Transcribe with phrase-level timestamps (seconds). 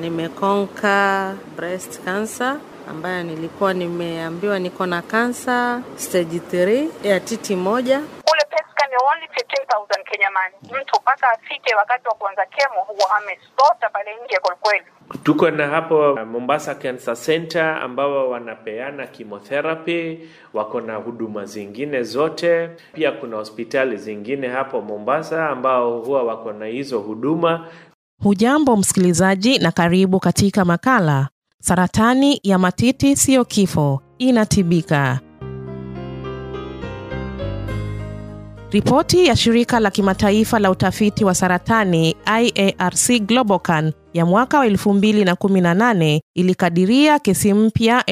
[0.00, 2.56] nimekonka breast cancer
[2.90, 7.98] ambayo nilikuwa nimeambiwa niko na kansa stage 3 ya titi moja.
[8.00, 10.82] Kule pesa ni only 15000 Kenya money.
[10.82, 14.84] Mtu mpaka afike wakati wa kuanza kemo huwa amestota pale nje kwa kweli.
[15.22, 20.18] Tuko na hapo Mombasa Cancer Center ambao wanapeana chemotherapy,
[20.54, 22.68] wako na huduma zingine zote.
[22.92, 27.66] Pia kuna hospitali zingine hapo Mombasa ambao huwa wako na hizo huduma.
[28.22, 31.28] Hujambo msikilizaji, na karibu katika makala
[31.60, 35.20] saratani ya matiti siyo kifo, inatibika.
[38.70, 46.20] Ripoti ya shirika la kimataifa la utafiti wa saratani IARC Globocan ya mwaka wa 2018
[46.34, 48.04] ilikadiria kesi mpya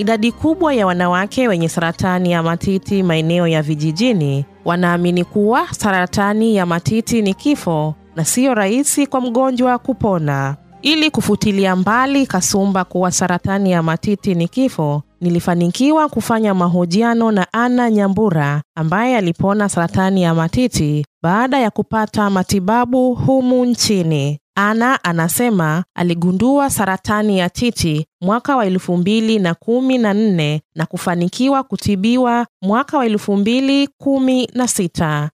[0.00, 6.66] Idadi kubwa ya wanawake wenye saratani ya matiti maeneo ya vijijini wanaamini kuwa saratani ya
[6.66, 10.56] matiti ni kifo na siyo rahisi kwa mgonjwa kupona.
[10.82, 17.90] Ili kufutilia mbali kasumba kuwa saratani ya matiti ni kifo, nilifanikiwa kufanya mahojiano na Anna
[17.90, 24.38] Nyambura ambaye alipona saratani ya matiti baada ya kupata matibabu humu nchini.
[24.56, 30.86] Ana anasema aligundua saratani ya titi mwaka wa elfu mbili na kumi na nne na
[30.86, 35.30] kufanikiwa kutibiwa mwaka wa elfu mbili kumi na sita.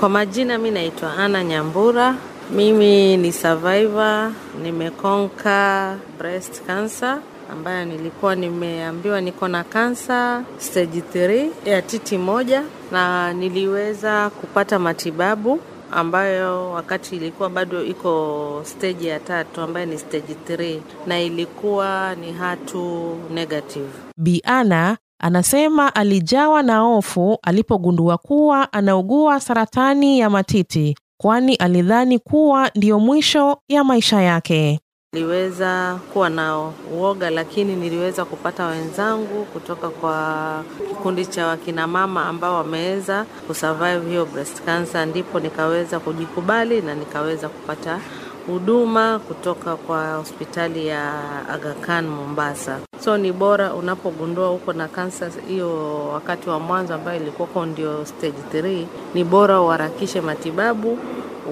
[0.00, 2.14] Kwa majina, mi naitwa Ana Nyambura.
[2.54, 7.18] Mimi ni survivor, nimekonka breast cancer
[7.52, 12.62] ambayo nilikuwa nimeambiwa niko na kansa stage 3 ya titi moja,
[12.92, 15.60] na niliweza kupata matibabu
[15.92, 22.32] ambayo wakati ilikuwa bado iko stage ya tatu ambayo ni stage 3 na ilikuwa ni
[22.32, 23.88] hatu negative.
[24.16, 32.98] Biana anasema alijawa na hofu alipogundua kuwa anaugua saratani ya matiti, kwani alidhani kuwa ndiyo
[33.00, 34.80] mwisho ya maisha yake.
[35.12, 43.24] Niliweza kuwa na uoga, lakini niliweza kupata wenzangu kutoka kwa kikundi cha wakinamama ambao wameweza
[43.46, 48.00] kusurvive hiyo breast cancer, ndipo nikaweza kujikubali na nikaweza kupata
[48.46, 51.12] huduma kutoka kwa hospitali ya
[51.48, 52.80] Aga Khan Mombasa.
[53.04, 58.38] So ni bora unapogundua uko na kansa hiyo wakati wa mwanzo ambayo ilikuwa ndio stage
[58.60, 58.84] 3,
[59.14, 60.98] ni bora uharakishe matibabu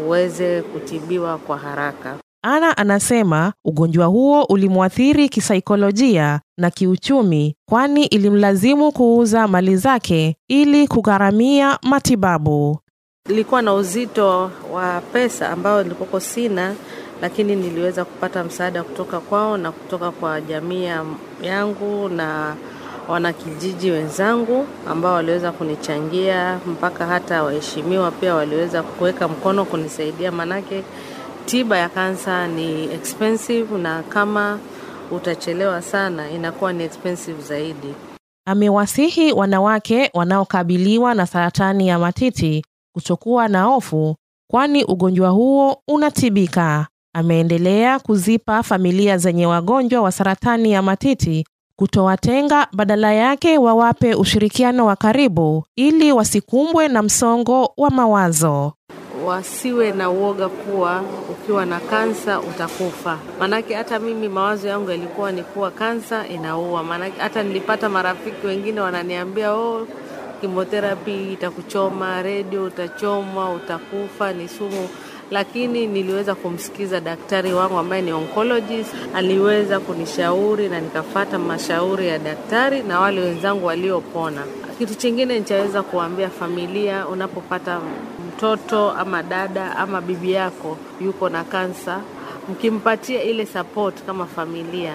[0.07, 2.17] uweze kutibiwa kwa haraka.
[2.43, 11.79] Ana anasema ugonjwa huo ulimwathiri kisaikolojia na kiuchumi, kwani ilimlazimu kuuza mali zake ili kugharamia
[11.83, 12.79] matibabu.
[13.31, 16.75] Ilikuwa na uzito wa pesa ambayo nilikuwa sina,
[17.23, 20.89] lakini niliweza kupata msaada kutoka kwao na kutoka kwa jamii
[21.43, 22.56] yangu na
[23.09, 30.83] wanakijiji wenzangu ambao waliweza kunichangia, mpaka hata waheshimiwa pia waliweza kuweka mkono kunisaidia, manake
[31.47, 34.59] tiba ya kansa ni expensive na kama
[35.11, 37.94] utachelewa sana inakuwa ni expensive zaidi.
[38.47, 44.17] Amewasihi wanawake wanaokabiliwa na saratani ya matiti kutokuwa na hofu,
[44.50, 46.87] kwani ugonjwa huo unatibika.
[47.14, 51.46] Ameendelea kuzipa familia zenye wagonjwa wa saratani ya matiti
[51.76, 58.72] kutowatenga, badala yake wawape ushirikiano wa karibu ili wasikumbwe na msongo wa mawazo.
[59.25, 63.19] Wasiwe na uoga kuwa ukiwa na kansa utakufa.
[63.38, 66.82] Maanake hata mimi mawazo yangu yalikuwa ni kuwa kansa inaua.
[66.82, 69.87] Maanake hata nilipata marafiki wengine wananiambia oh,
[70.40, 74.88] kimotherapy itakuchoma, redio utachomwa, utakufa, ni sumu.
[75.31, 82.83] Lakini niliweza kumsikiza daktari wangu ambaye ni oncologist, aliweza kunishauri na nikafata mashauri ya daktari
[82.83, 84.43] na wale wenzangu waliopona.
[84.79, 87.81] Kitu chingine nichaweza kuambia familia, unapopata
[88.29, 92.01] mtoto ama dada ama bibi yako yuko na kansa,
[92.49, 94.93] mkimpatia ile support kama familia,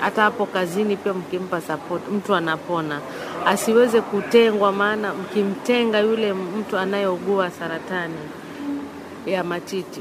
[0.00, 3.00] hata hapo kazini pia mkimpa support, mtu anapona,
[3.46, 4.72] asiweze kutengwa.
[4.72, 8.14] Maana mkimtenga yule mtu anayeugua saratani
[9.30, 10.00] ya matiti,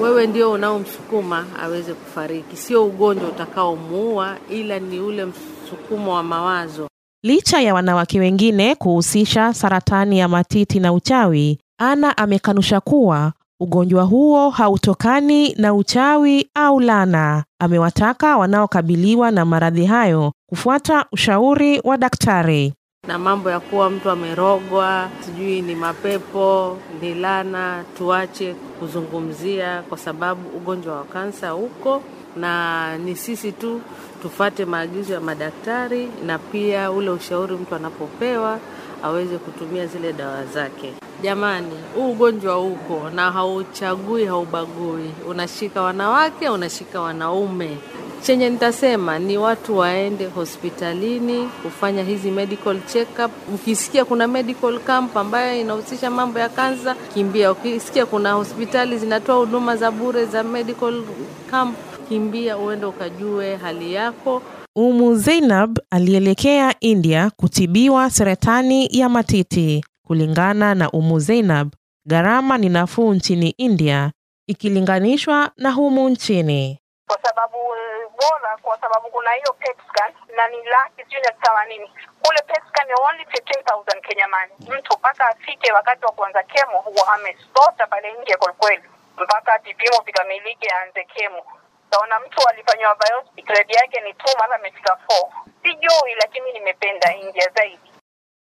[0.00, 6.88] wewe ndio unaomsukuma aweze kufariki, sio ugonjwa utakaomuua, ila ni ule msukumo wa mawazo.
[7.24, 14.50] Licha ya wanawake wengine kuhusisha saratani ya matiti na uchawi, Ana amekanusha kuwa ugonjwa huo
[14.50, 17.44] hautokani na uchawi au lana.
[17.60, 22.72] Amewataka wanaokabiliwa na maradhi hayo kufuata ushauri wa daktari.
[23.08, 30.48] Na mambo ya kuwa mtu amerogwa, sijui ni mapepo, ni lana, tuache kuzungumzia, kwa sababu
[30.56, 32.02] ugonjwa wa kansa uko
[32.36, 33.80] na ni sisi tu
[34.22, 38.58] tufate maagizo ya madaktari, na pia ule ushauri mtu anapopewa
[39.02, 40.92] aweze kutumia zile dawa zake.
[41.22, 47.78] Jamani, huu ugonjwa uko na hauchagui, haubagui, unashika wanawake, unashika wanaume.
[48.26, 53.30] Chenye nitasema ni watu waende hospitalini kufanya hizi medical check-up.
[53.54, 57.52] Ukisikia kuna medical camp ambayo inahusisha mambo ya kansa, kimbia.
[57.52, 61.02] Ukisikia kuna hospitali zinatoa huduma za bure za medical
[61.50, 61.76] camp,
[62.08, 64.42] kimbia uende ukajue hali yako.
[64.76, 69.84] Umu Zainab alielekea India kutibiwa saratani ya matiti.
[70.06, 71.72] Kulingana na Umu Zainab,
[72.06, 74.12] gharama ni nafuu nchini India
[74.46, 76.78] ikilinganishwa na humu nchini.
[77.06, 81.32] kwa sababu eh, bora, kwa sababu kuna hiyo PET scan na ni laki sijui na
[81.42, 81.88] themanini
[82.22, 84.54] kule PET scan ni only 15000 Kenya money.
[84.78, 88.82] Mtu mpaka afike wakati wa kuanza kemo huwa amesota pale nje kwelikweli,
[89.24, 91.42] mpaka vipimo vikamilike aanze kemo.
[91.90, 95.28] Taona mtu alifanyiwa biopsy grade yake ni 2 mara amefika 4
[95.62, 97.90] sijui, lakini nimependa India zaidi.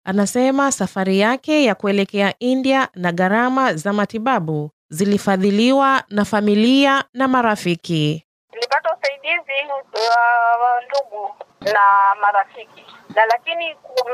[0.05, 8.25] Anasema safari yake ya kuelekea India na gharama za matibabu zilifadhiliwa na familia na marafiki.
[9.23, 9.73] Nilipata usaidizi
[10.09, 11.33] wa wa ndugu
[11.73, 11.81] na
[12.21, 12.85] marafiki.
[13.15, 13.65] Na lakini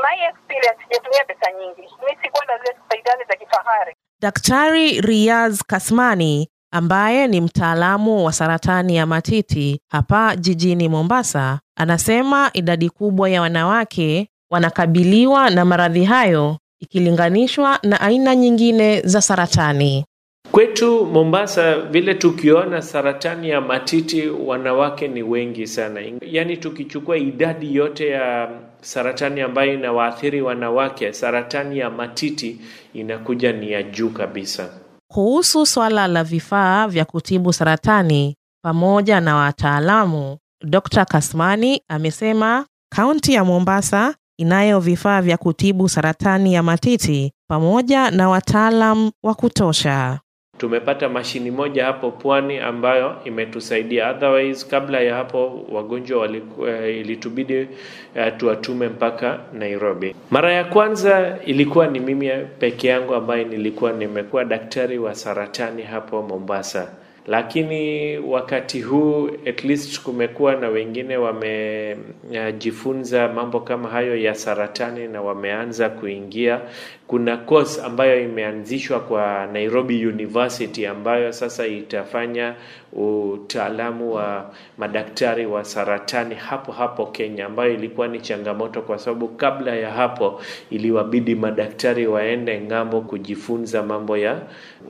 [0.04, 1.82] my experience sijatumia pesa nyingi.
[1.82, 3.96] Mi sikwenda zile hospitali za kifahari.
[4.22, 12.90] Daktari Riaz Kasmani ambaye ni mtaalamu wa saratani ya matiti hapa jijini Mombasa, anasema idadi
[12.90, 20.06] kubwa ya wanawake wanakabiliwa na maradhi hayo ikilinganishwa na aina nyingine za saratani.
[20.52, 26.02] Kwetu Mombasa, vile tukiona saratani ya matiti, wanawake ni wengi sana.
[26.22, 28.50] Yaani tukichukua idadi yote ya
[28.82, 32.62] saratani ambayo inawaathiri wanawake, saratani ya matiti
[32.94, 34.70] inakuja ni ya juu kabisa.
[35.12, 41.06] Kuhusu swala la vifaa vya kutibu saratani pamoja na wataalamu, Dr.
[41.06, 42.66] Kasmani amesema
[42.96, 50.20] kaunti ya Mombasa inayo vifaa vya kutibu saratani ya matiti pamoja na wataalam wa kutosha.
[50.60, 54.10] Tumepata mashini moja hapo pwani ambayo imetusaidia.
[54.12, 60.16] Otherwise, kabla ya hapo wagonjwa walikuwa, ilitubidi uh, tuwatume mpaka Nairobi.
[60.32, 62.30] Mara ya kwanza ilikuwa ni mimi
[62.60, 66.88] peke yangu ambaye nilikuwa nimekuwa daktari wa saratani hapo Mombasa,
[67.28, 75.22] lakini wakati huu at least kumekuwa na wengine wamejifunza mambo kama hayo ya saratani na
[75.22, 76.62] wameanza kuingia.
[77.08, 82.56] Kuna course ambayo imeanzishwa kwa Nairobi University ambayo sasa itafanya
[82.94, 89.76] utaalamu wa madaktari wa saratani hapo hapo Kenya, ambayo ilikuwa ni changamoto kwa sababu kabla
[89.76, 94.42] ya hapo iliwabidi madaktari waende ng'ambo kujifunza mambo ya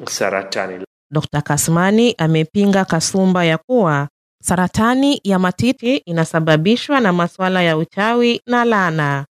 [0.05, 0.88] saratani.
[1.11, 1.41] Dr.
[1.41, 4.07] Kasmani amepinga kasumba ya kuwa
[4.43, 9.25] saratani ya matiti inasababishwa na masuala ya uchawi na laana.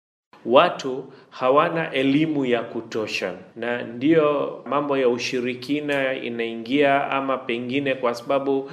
[0.47, 8.59] Watu hawana elimu ya kutosha, na ndiyo mambo ya ushirikina inaingia, ama pengine kwa sababu
[8.59, 8.71] uh,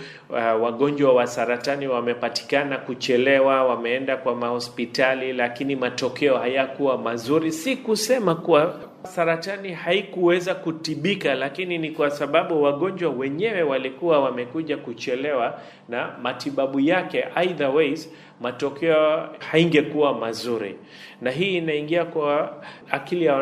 [0.64, 7.52] wagonjwa wa saratani wamepatikana kuchelewa, wameenda kwa mahospitali, lakini matokeo hayakuwa mazuri.
[7.52, 15.60] Si kusema kuwa saratani haikuweza kutibika, lakini ni kwa sababu wagonjwa wenyewe walikuwa wamekuja kuchelewa,
[15.90, 20.76] na matibabu yake either ways matokeo haingekuwa mazuri,
[21.22, 22.54] na hii inaingia kwa
[22.92, 23.36] akili ya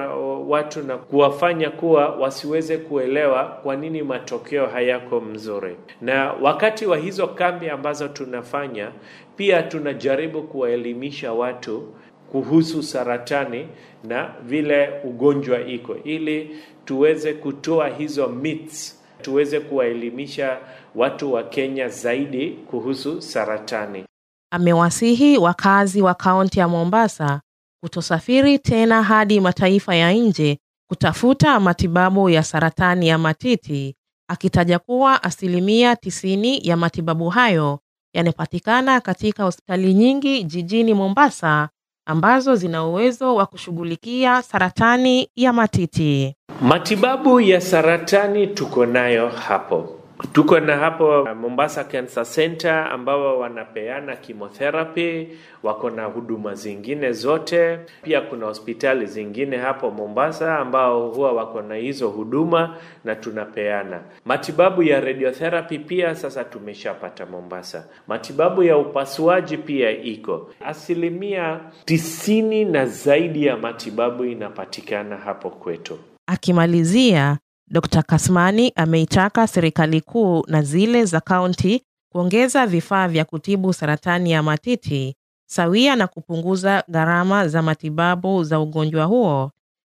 [0.48, 5.76] watu na kuwafanya kuwa wasiweze kuelewa kwa nini matokeo hayako mzuri.
[6.02, 8.92] Na wakati wa hizo kambi ambazo tunafanya,
[9.36, 11.94] pia tunajaribu kuwaelimisha watu
[12.34, 13.68] kuhusu saratani
[14.04, 20.58] na vile ugonjwa iko, ili tuweze kutoa hizo myths tuweze kuwaelimisha
[20.96, 24.06] watu wa Kenya zaidi kuhusu saratani.
[24.54, 27.42] Amewasihi wakazi wa kaunti ya Mombasa
[27.84, 30.60] kutosafiri tena hadi mataifa ya nje
[30.90, 33.96] kutafuta matibabu ya saratani ya matiti,
[34.30, 37.80] akitaja kuwa asilimia tisini ya matibabu hayo
[38.16, 41.70] yanapatikana katika hospitali nyingi jijini Mombasa
[42.06, 46.36] ambazo zina uwezo wa kushughulikia saratani ya matiti.
[46.62, 50.03] Matibabu ya saratani tuko nayo hapo.
[50.34, 55.28] Tuko na hapo Mombasa Cancer Center ambao wanapeana chemotherapy,
[55.64, 57.80] wako na huduma zingine zote.
[58.04, 64.02] Pia kuna hospitali zingine hapo Mombasa ambao huwa wako na hizo huduma na tunapeana.
[64.26, 67.88] Matibabu ya radiotherapy pia sasa tumeshapata Mombasa.
[68.08, 70.50] Matibabu ya upasuaji pia iko.
[70.66, 75.98] Asilimia tisini na zaidi ya matibabu inapatikana hapo kwetu.
[76.28, 78.04] Akimalizia, Dr.
[78.04, 85.16] Kasmani ameitaka serikali kuu na zile za kaunti kuongeza vifaa vya kutibu saratani ya matiti
[85.50, 89.52] sawia na kupunguza gharama za matibabu za ugonjwa huo,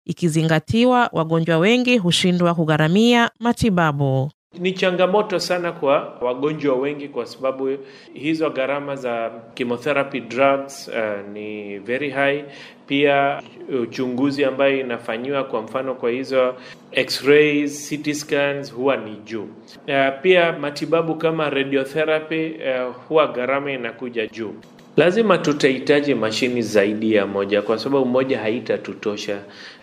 [0.06, 4.32] ikizingatiwa wagonjwa wengi hushindwa kugharamia matibabu.
[4.54, 7.77] Ni changamoto sana kwa wagonjwa wengi kwa sababu
[8.13, 12.44] hizo gharama za chemotherapy drugs uh, ni very high.
[12.88, 13.42] Pia
[13.82, 16.56] uchunguzi ambayo inafanyiwa kwa mfano kwa hizo
[16.92, 19.44] x-rays, CT scans huwa ni juu.
[19.88, 24.54] Uh, pia matibabu kama radiotherapy uh, huwa gharama inakuja juu.
[24.98, 29.38] Lazima tutahitaji mashini zaidi ya moja kwa sababu moja haitatutosha,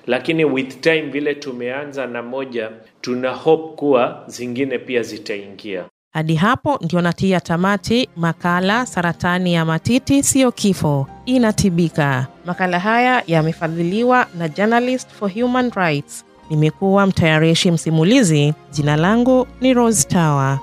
[0.06, 5.84] lakini with time vile tumeanza na moja, tuna hope kuwa zingine pia zitaingia.
[6.12, 12.26] Hadi hapo ndio natia tamati makala saratani ya matiti siyo kifo, inatibika.
[12.46, 16.24] Makala haya yamefadhiliwa na Journalist for Human Rights.
[16.50, 18.54] Nimekuwa mtayarishi msimulizi.
[18.72, 20.58] Jina langu ni Rose Tower.